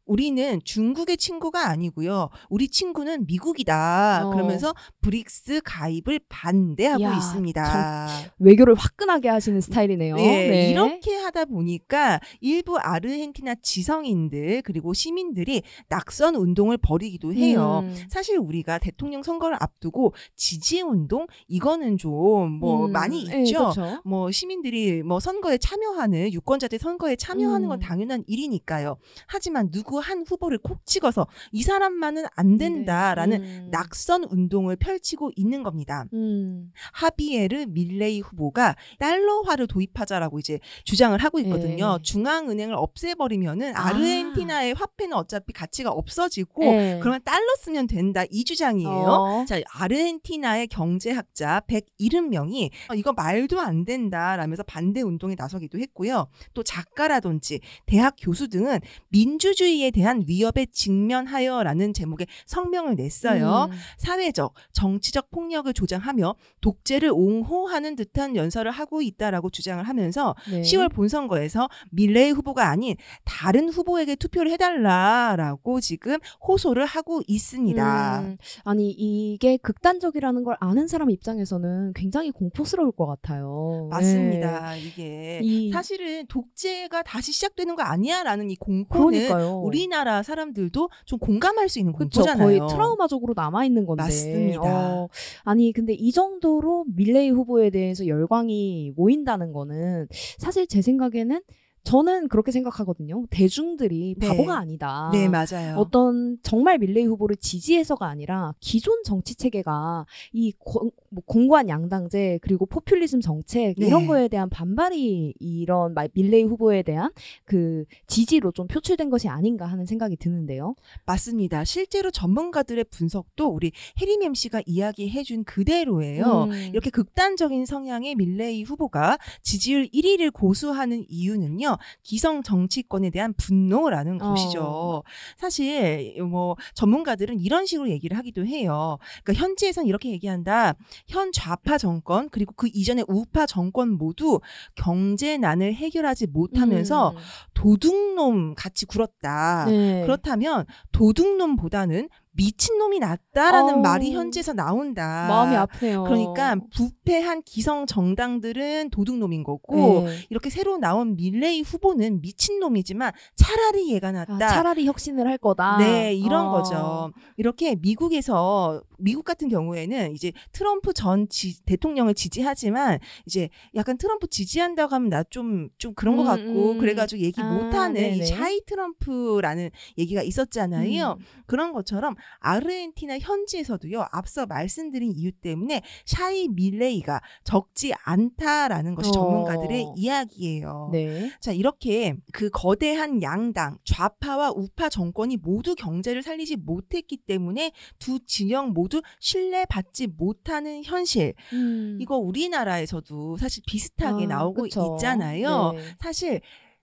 우리는 0.06 0.60
중국의 0.64 1.16
친구가 1.16 1.68
아니고요. 1.68 2.30
우리 2.48 2.68
친구는 2.68 3.26
미국이다. 3.26 4.22
어. 4.24 4.30
그러면서 4.30 4.74
브릭스 5.00 5.60
가입을 5.64 6.20
반대하고 6.28 7.02
이야, 7.02 7.16
있습니다. 7.16 8.08
외교를 8.38 8.74
화끈하게 8.74 9.28
하시는 9.28 9.60
스타일이네요. 9.60 10.16
예, 10.18 10.48
네. 10.48 10.70
이렇게 10.70 11.16
하다 11.16 11.46
보니까 11.46 12.20
일부 12.40 12.78
아르헨티나 12.78 13.56
지성인들 13.62 14.62
그리고 14.62 14.94
시민들이 14.94 15.62
낙선 15.88 16.36
운동을 16.36 16.78
벌이기도 16.78 17.34
해요. 17.34 17.80
음. 17.82 17.94
사실 18.08 18.38
우리가 18.38 18.78
대통령 18.78 19.22
선거를 19.22 19.56
앞두고 19.60 20.14
지지 20.36 20.82
운동 20.82 21.26
이거는 21.48 21.98
좀뭐 21.98 22.86
음, 22.86 22.92
많이 22.92 23.28
예, 23.30 23.40
있죠. 23.40 23.68
그쵸. 23.68 24.00
뭐 24.04 24.30
시민들이 24.30 25.02
뭐 25.02 25.18
선거에 25.18 25.58
참여하는 25.58 26.32
유권자들 26.32 26.78
선거에 26.78 27.16
참여하는 27.16 27.68
건 27.68 27.78
음. 27.78 27.80
당연한 27.80 28.24
일이니까요. 28.26 28.96
하지만 29.26 29.70
누구 29.70 29.95
누구 29.96 30.00
한 30.00 30.24
후보를 30.28 30.58
콕 30.58 30.84
찍어서 30.84 31.26
이 31.52 31.62
사람만은 31.62 32.24
안 32.34 32.58
된다라는 32.58 33.42
음. 33.42 33.68
낙선 33.70 34.24
운동을 34.24 34.76
펼치고 34.76 35.30
있는 35.36 35.62
겁니다. 35.62 36.04
음. 36.12 36.70
하비에르 36.92 37.66
밀레이 37.68 38.20
후보가 38.20 38.76
달러화를 38.98 39.66
도입하자라고 39.66 40.38
이제 40.38 40.58
주장을 40.84 41.16
하고 41.18 41.38
있거든요. 41.40 41.96
예. 41.98 42.02
중앙은행을 42.02 42.74
없애버리면은 42.74 43.74
아. 43.74 43.86
아르헨티나의 43.86 44.74
화폐는 44.74 45.16
어차피 45.16 45.54
가치가 45.54 45.90
없어지고 45.90 46.64
예. 46.64 46.98
그러면 47.00 47.20
달러 47.24 47.46
쓰면 47.60 47.86
된다 47.86 48.24
이 48.30 48.44
주장이에요. 48.44 48.90
어. 48.90 49.44
자, 49.48 49.58
아르헨티나의 49.72 50.66
경제학자 50.66 51.62
170명이 51.68 52.70
이거 52.96 53.12
말도 53.14 53.60
안 53.60 53.86
된다라면서 53.86 54.62
반대 54.64 55.00
운동에 55.00 55.34
나서기도 55.38 55.78
했고요. 55.78 56.28
또 56.52 56.62
작가라든지 56.62 57.60
대학 57.86 58.14
교수 58.20 58.48
등은 58.48 58.80
민주주의 59.08 59.85
에 59.86 59.90
대한 59.92 60.24
위협에 60.26 60.66
직면하여라는 60.72 61.92
제목의 61.94 62.26
성명을 62.46 62.96
냈어요. 62.96 63.68
음. 63.70 63.76
사회적, 63.98 64.52
정치적 64.72 65.30
폭력을 65.30 65.72
조장하며 65.72 66.34
독재를 66.60 67.10
옹호하는 67.12 67.94
듯한 67.94 68.34
연설을 68.34 68.72
하고 68.72 69.00
있다라고 69.00 69.50
주장을 69.50 69.82
하면서 69.84 70.34
네. 70.50 70.62
10월 70.62 70.90
본선거에서 70.92 71.68
밀레이 71.92 72.32
후보가 72.32 72.68
아닌 72.68 72.96
다른 73.24 73.68
후보에게 73.68 74.16
투표를 74.16 74.50
해달라라고 74.52 75.80
지금 75.80 76.18
호소를 76.46 76.84
하고 76.84 77.20
있습니다. 77.28 78.20
음, 78.22 78.36
아니 78.64 78.90
이게 78.90 79.56
극단적이라는 79.58 80.42
걸 80.42 80.56
아는 80.58 80.88
사람 80.88 81.10
입장에서는 81.10 81.92
굉장히 81.94 82.32
공포스러울 82.32 82.90
것 82.90 83.06
같아요. 83.06 83.86
맞습니다. 83.90 84.74
이게 84.76 85.04
네. 85.04 85.40
이- 85.42 85.70
사실은 85.72 86.26
독재가 86.26 87.02
다시 87.04 87.30
시작되는 87.32 87.76
거 87.76 87.82
아니야라는 87.82 88.50
이 88.50 88.56
공포는 88.56 89.18
그러니까요. 89.28 89.60
우리 89.60 89.75
나라 89.86 90.22
사람들도 90.22 90.88
좀 91.04 91.18
공감할 91.18 91.68
수 91.68 91.78
있는 91.78 91.92
그쵸 91.92 92.20
공포잖아요. 92.22 92.46
거의 92.46 92.60
트라우마적으로 92.68 93.34
남아 93.36 93.64
있는 93.66 93.84
건데. 93.84 94.04
맞습니다. 94.04 94.62
어, 94.62 95.08
아니 95.44 95.72
근데 95.72 95.92
이 95.92 96.10
정도로 96.12 96.86
밀레이 96.94 97.30
후보에 97.30 97.70
대해서 97.70 98.06
열광이 98.06 98.92
모인다는 98.96 99.52
거는 99.52 100.08
사실 100.38 100.66
제 100.66 100.80
생각에는 100.80 101.40
저는 101.86 102.26
그렇게 102.26 102.50
생각하거든요. 102.50 103.24
대중들이 103.30 104.16
네. 104.18 104.26
바보가 104.26 104.58
아니다. 104.58 105.08
네, 105.12 105.28
맞아요. 105.28 105.76
어떤 105.76 106.36
정말 106.42 106.78
밀레이 106.78 107.04
후보를 107.04 107.36
지지해서가 107.36 108.08
아니라 108.08 108.52
기존 108.58 109.04
정치 109.04 109.36
체계가 109.36 110.04
이 110.32 110.50
고- 110.58 110.90
뭐 111.10 111.22
공고한 111.24 111.68
양당제 111.68 112.40
그리고 112.42 112.66
포퓰리즘 112.66 113.20
정책 113.20 113.76
네. 113.78 113.86
이런 113.86 114.08
거에 114.08 114.26
대한 114.26 114.50
반발이 114.50 115.34
이런 115.38 115.94
마- 115.94 116.08
밀레이 116.12 116.42
후보에 116.42 116.82
대한 116.82 117.12
그 117.44 117.84
지지로 118.08 118.50
좀 118.50 118.66
표출된 118.66 119.08
것이 119.08 119.28
아닌가 119.28 119.66
하는 119.66 119.86
생각이 119.86 120.16
드는데요. 120.16 120.74
맞습니다. 121.06 121.62
실제로 121.64 122.10
전문가들의 122.10 122.84
분석도 122.90 123.46
우리 123.48 123.70
해림 124.00 124.24
MC가 124.24 124.60
이야기해준 124.66 125.44
그대로예요. 125.44 126.48
음. 126.50 126.70
이렇게 126.72 126.90
극단적인 126.90 127.64
성향의 127.64 128.16
밀레이 128.16 128.64
후보가 128.64 129.18
지지율 129.42 129.86
1위를 129.94 130.32
고수하는 130.32 131.04
이유는요, 131.08 131.75
기성 132.02 132.42
정치권에 132.42 133.10
대한 133.10 133.34
분노라는 133.34 134.20
어. 134.20 134.30
것이죠. 134.30 135.02
사실, 135.36 136.22
뭐, 136.22 136.56
전문가들은 136.74 137.40
이런 137.40 137.66
식으로 137.66 137.90
얘기를 137.90 138.16
하기도 138.16 138.46
해요. 138.46 138.98
그러니까 139.24 139.44
현지에선 139.44 139.86
이렇게 139.86 140.10
얘기한다. 140.10 140.74
현 141.08 141.32
좌파 141.32 141.78
정권, 141.78 142.28
그리고 142.30 142.54
그 142.56 142.68
이전의 142.72 143.06
우파 143.08 143.46
정권 143.46 143.92
모두 143.92 144.40
경제난을 144.76 145.74
해결하지 145.74 146.28
못하면서 146.28 147.10
음. 147.10 147.16
도둑놈 147.54 148.54
같이 148.54 148.86
굴었다. 148.86 149.66
네. 149.66 150.02
그렇다면 150.02 150.66
도둑놈보다는 150.92 152.08
미친놈이 152.36 152.98
낫다라는. 152.98 153.82
말이 153.82 154.12
현지에서 154.12 154.52
나온다. 154.52 155.26
마음이 155.28 155.56
아프네요. 155.56 156.04
그러니까 156.04 156.56
부패한 156.74 157.42
기성 157.42 157.86
정당들은 157.86 158.90
도둑놈인 158.90 159.42
거고 159.42 160.04
네. 160.06 160.18
이렇게 160.30 160.50
새로 160.50 160.76
나온 160.78 161.16
밀레이 161.16 161.62
후보는 161.62 162.20
미친놈이지만 162.20 163.12
차라리 163.36 163.92
얘가 163.92 164.08
아, 164.08 164.12
낫다. 164.12 164.48
차라리 164.48 164.86
혁신을 164.86 165.26
할 165.26 165.38
거다. 165.38 165.78
네, 165.78 166.14
이런 166.14 166.46
어. 166.46 166.50
거죠. 166.52 167.12
이렇게 167.36 167.74
미국에서 167.76 168.82
미국 168.98 169.24
같은 169.24 169.48
경우에는 169.48 170.12
이제 170.14 170.32
트럼프 170.52 170.92
전 170.92 171.28
지- 171.28 171.62
대통령을 171.64 172.14
지지하지만 172.14 172.98
이제 173.26 173.48
약간 173.74 173.98
트럼프 173.98 174.26
지지한다고 174.28 174.94
하면 174.94 175.08
나 175.10 175.22
좀좀 175.24 175.94
그런 175.94 176.16
것 176.16 176.22
음, 176.22 176.26
같고 176.26 176.70
음. 176.72 176.78
그래가지고 176.78 177.20
얘기 177.22 177.40
아, 177.40 177.50
못하는 177.52 178.14
이. 178.14 178.24
샤이 178.26 178.60
트럼프라는 178.66 179.70
얘기가 179.98 180.22
있었잖아요. 180.22 181.16
음. 181.18 181.24
그런 181.46 181.72
것처럼 181.72 182.14
아르헨티나 182.40 183.18
현지에서도요 183.18 184.06
앞서 184.12 184.46
말씀드린 184.46 185.12
이유 185.12 185.32
때문에 185.32 185.82
샤이 186.04 186.48
밀레이가 186.48 187.20
적지 187.44 187.92
않다라는 188.04 188.94
것이 188.94 189.08
어. 189.10 189.12
전문가들의 189.12 189.92
이야기예요. 189.96 190.90
네. 190.92 191.30
자, 191.40 191.52
이렇게 191.52 192.14
그 192.32 192.50
거대한 192.50 193.22
양당, 193.22 193.78
좌파와 193.84 194.52
우파 194.54 194.88
정권이 194.88 195.38
모두 195.38 195.74
경제를 195.74 196.22
살리지 196.22 196.56
못했기 196.56 197.18
때문에 197.18 197.72
두 197.98 198.18
진영 198.24 198.72
모두 198.72 199.02
신뢰받지 199.20 200.08
못하는 200.08 200.82
현실. 200.84 201.34
음. 201.52 201.98
이거 202.00 202.16
우리나라에서도 202.16 203.36
사실 203.38 203.62
비슷하게 203.66 204.24
아, 204.24 204.28
나오고 204.28 204.62
그쵸. 204.62 204.94
있잖아요. 204.96 205.72
네. 205.72 205.82
사실 205.98 206.40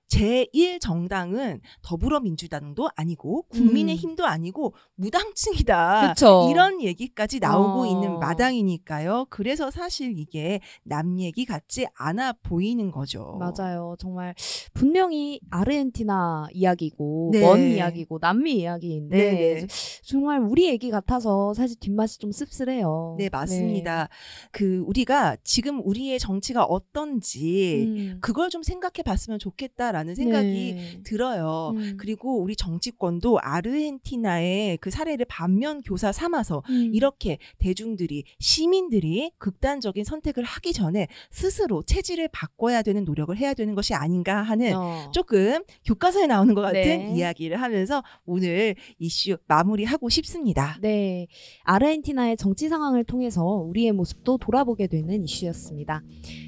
제1정당은 0.09 1.59
더불어민주당도 1.81 2.89
아니고 2.95 3.43
국민의힘도 3.49 4.25
아니고 4.25 4.73
무당층이다. 4.95 6.01
음. 6.01 6.09
그쵸. 6.09 6.47
이런 6.51 6.81
얘기까지 6.81 7.39
나오고 7.39 7.81
어. 7.81 7.85
있는 7.85 8.19
마당이니까요. 8.19 9.27
그래서 9.29 9.71
사실 9.71 10.13
이게 10.17 10.59
남 10.83 11.19
얘기 11.19 11.45
같지 11.45 11.87
않아 11.95 12.33
보이는 12.43 12.91
거죠. 12.91 13.39
맞아요. 13.39 13.95
정말 13.99 14.35
분명히 14.73 15.39
아르헨티나 15.49 16.47
이야기고 16.51 17.29
네. 17.33 17.41
먼 17.41 17.59
이야기고 17.59 18.19
남미 18.19 18.53
이야기인데 18.53 19.17
네네. 19.17 19.67
정말 20.03 20.39
우리 20.39 20.67
얘기 20.67 20.91
같아서 20.91 21.53
사실 21.53 21.79
뒷맛이 21.79 22.19
좀 22.19 22.31
씁쓸해요. 22.31 23.15
네, 23.17 23.29
맞습니다. 23.29 24.09
그 24.51 24.83
우리가 24.85 25.37
지금 25.43 25.81
우리의 25.83 26.19
정치가 26.19 26.63
어떤지 26.63 27.85
음. 27.87 28.17
그걸 28.21 28.49
좀 28.49 28.63
생각해 28.63 29.03
봤으면 29.03 29.39
좋겠다 29.39 29.91
라는 29.93 30.15
생각이 30.15 30.73
네. 30.73 30.99
들어요. 31.03 31.73
음. 31.75 31.97
그리고 31.97 32.41
우리 32.41 32.55
정치권도 32.55 33.39
아르헨티나의 33.39 34.77
그 34.77 34.89
사례를 34.89 35.25
반면 35.29 35.81
교사 35.83 36.11
삼아서 36.11 36.63
음. 36.69 36.91
이렇게 36.93 37.37
대중들이 37.59 38.23
시민들이 38.39 39.31
극단적인 39.37 40.03
선택을 40.03 40.43
하기 40.43 40.73
전에 40.73 41.07
스스로 41.29 41.83
체질을 41.83 42.27
바꿔야 42.29 42.81
되는 42.81 43.05
노력을 43.05 43.35
해야 43.37 43.53
되는 43.53 43.75
것이 43.75 43.93
아닌가 43.93 44.41
하는 44.41 44.75
어. 44.75 45.11
조금 45.13 45.61
교과서에 45.85 46.25
나오는 46.25 46.55
것 46.55 46.61
같은 46.61 46.81
네. 46.81 47.13
이야기를 47.15 47.61
하면서 47.61 48.03
오늘 48.25 48.75
이슈 48.97 49.37
마무리하고 49.47 50.09
싶습니다. 50.09 50.77
네. 50.81 51.27
아르헨티나의 51.65 52.37
정치 52.37 52.67
상황을 52.67 53.03
통해서 53.03 53.43
우리의 53.43 53.91
모습도 53.91 54.39
돌아보게 54.39 54.87
되는 54.87 55.23
이슈였습니다. 55.23 56.01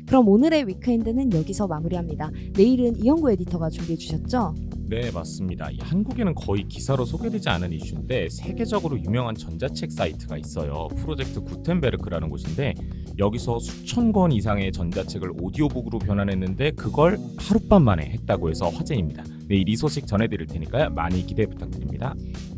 그럼 0.08 0.28
오늘의 0.30 0.68
위크엔드는 0.68 1.34
여기서 1.34 1.68
마무리합니다. 1.68 2.32
내일은 2.56 2.96
이영구 2.98 3.35
에디터가 3.36 3.70
준비해 3.70 3.98
주셨죠? 3.98 4.56
네, 4.88 5.10
맞습니다. 5.12 5.72
이 5.72 5.80
한국에는 5.82 6.36
거의 6.36 6.64
기사로 6.68 7.06
소개되지 7.06 7.50
않은 7.50 7.74
이슈인데 7.74 8.30
세계적으로 8.30 9.00
유명한 9.00 9.34
전자책 9.34 9.92
사이트가 9.92 10.38
있어요. 10.38 10.88
프로젝트 10.98 11.42
구텐베르크라는 11.42 12.30
곳인데 12.30 12.76
여기서 13.18 13.58
수천 13.58 14.12
권 14.12 14.32
이상의 14.32 14.72
전자책을 14.72 15.32
오디오북으로 15.42 15.98
변환했는데 16.00 16.72
그걸 16.72 17.18
하룻밤 17.38 17.84
만에 17.84 18.04
했다고 18.06 18.52
해서 18.52 18.70
화제입니다. 18.70 19.24
내일 19.48 19.68
이 19.68 19.76
소식 19.76 20.06
전해드릴 20.06 20.46
테니까요. 20.48 20.92
많이 20.92 21.26
기대 21.26 21.48
부탁드립니다. 21.48 22.14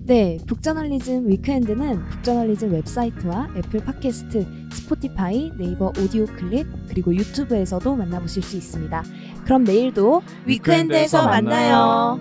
네, 0.05 0.37
북저널리즘 0.47 1.29
위크엔드는 1.29 2.09
북저널리즘 2.09 2.71
웹사이트와 2.71 3.49
애플 3.57 3.81
팟캐스트, 3.81 4.45
스포티파이, 4.71 5.51
네이버 5.57 5.91
오디오 5.99 6.25
클립, 6.25 6.65
그리고 6.87 7.13
유튜브에서도 7.13 7.93
만나보실 7.93 8.41
수 8.41 8.55
있습니다. 8.55 9.03
그럼 9.43 9.65
내일도 9.65 10.21
위크엔드에서 10.45 11.25
만나요. 11.25 12.16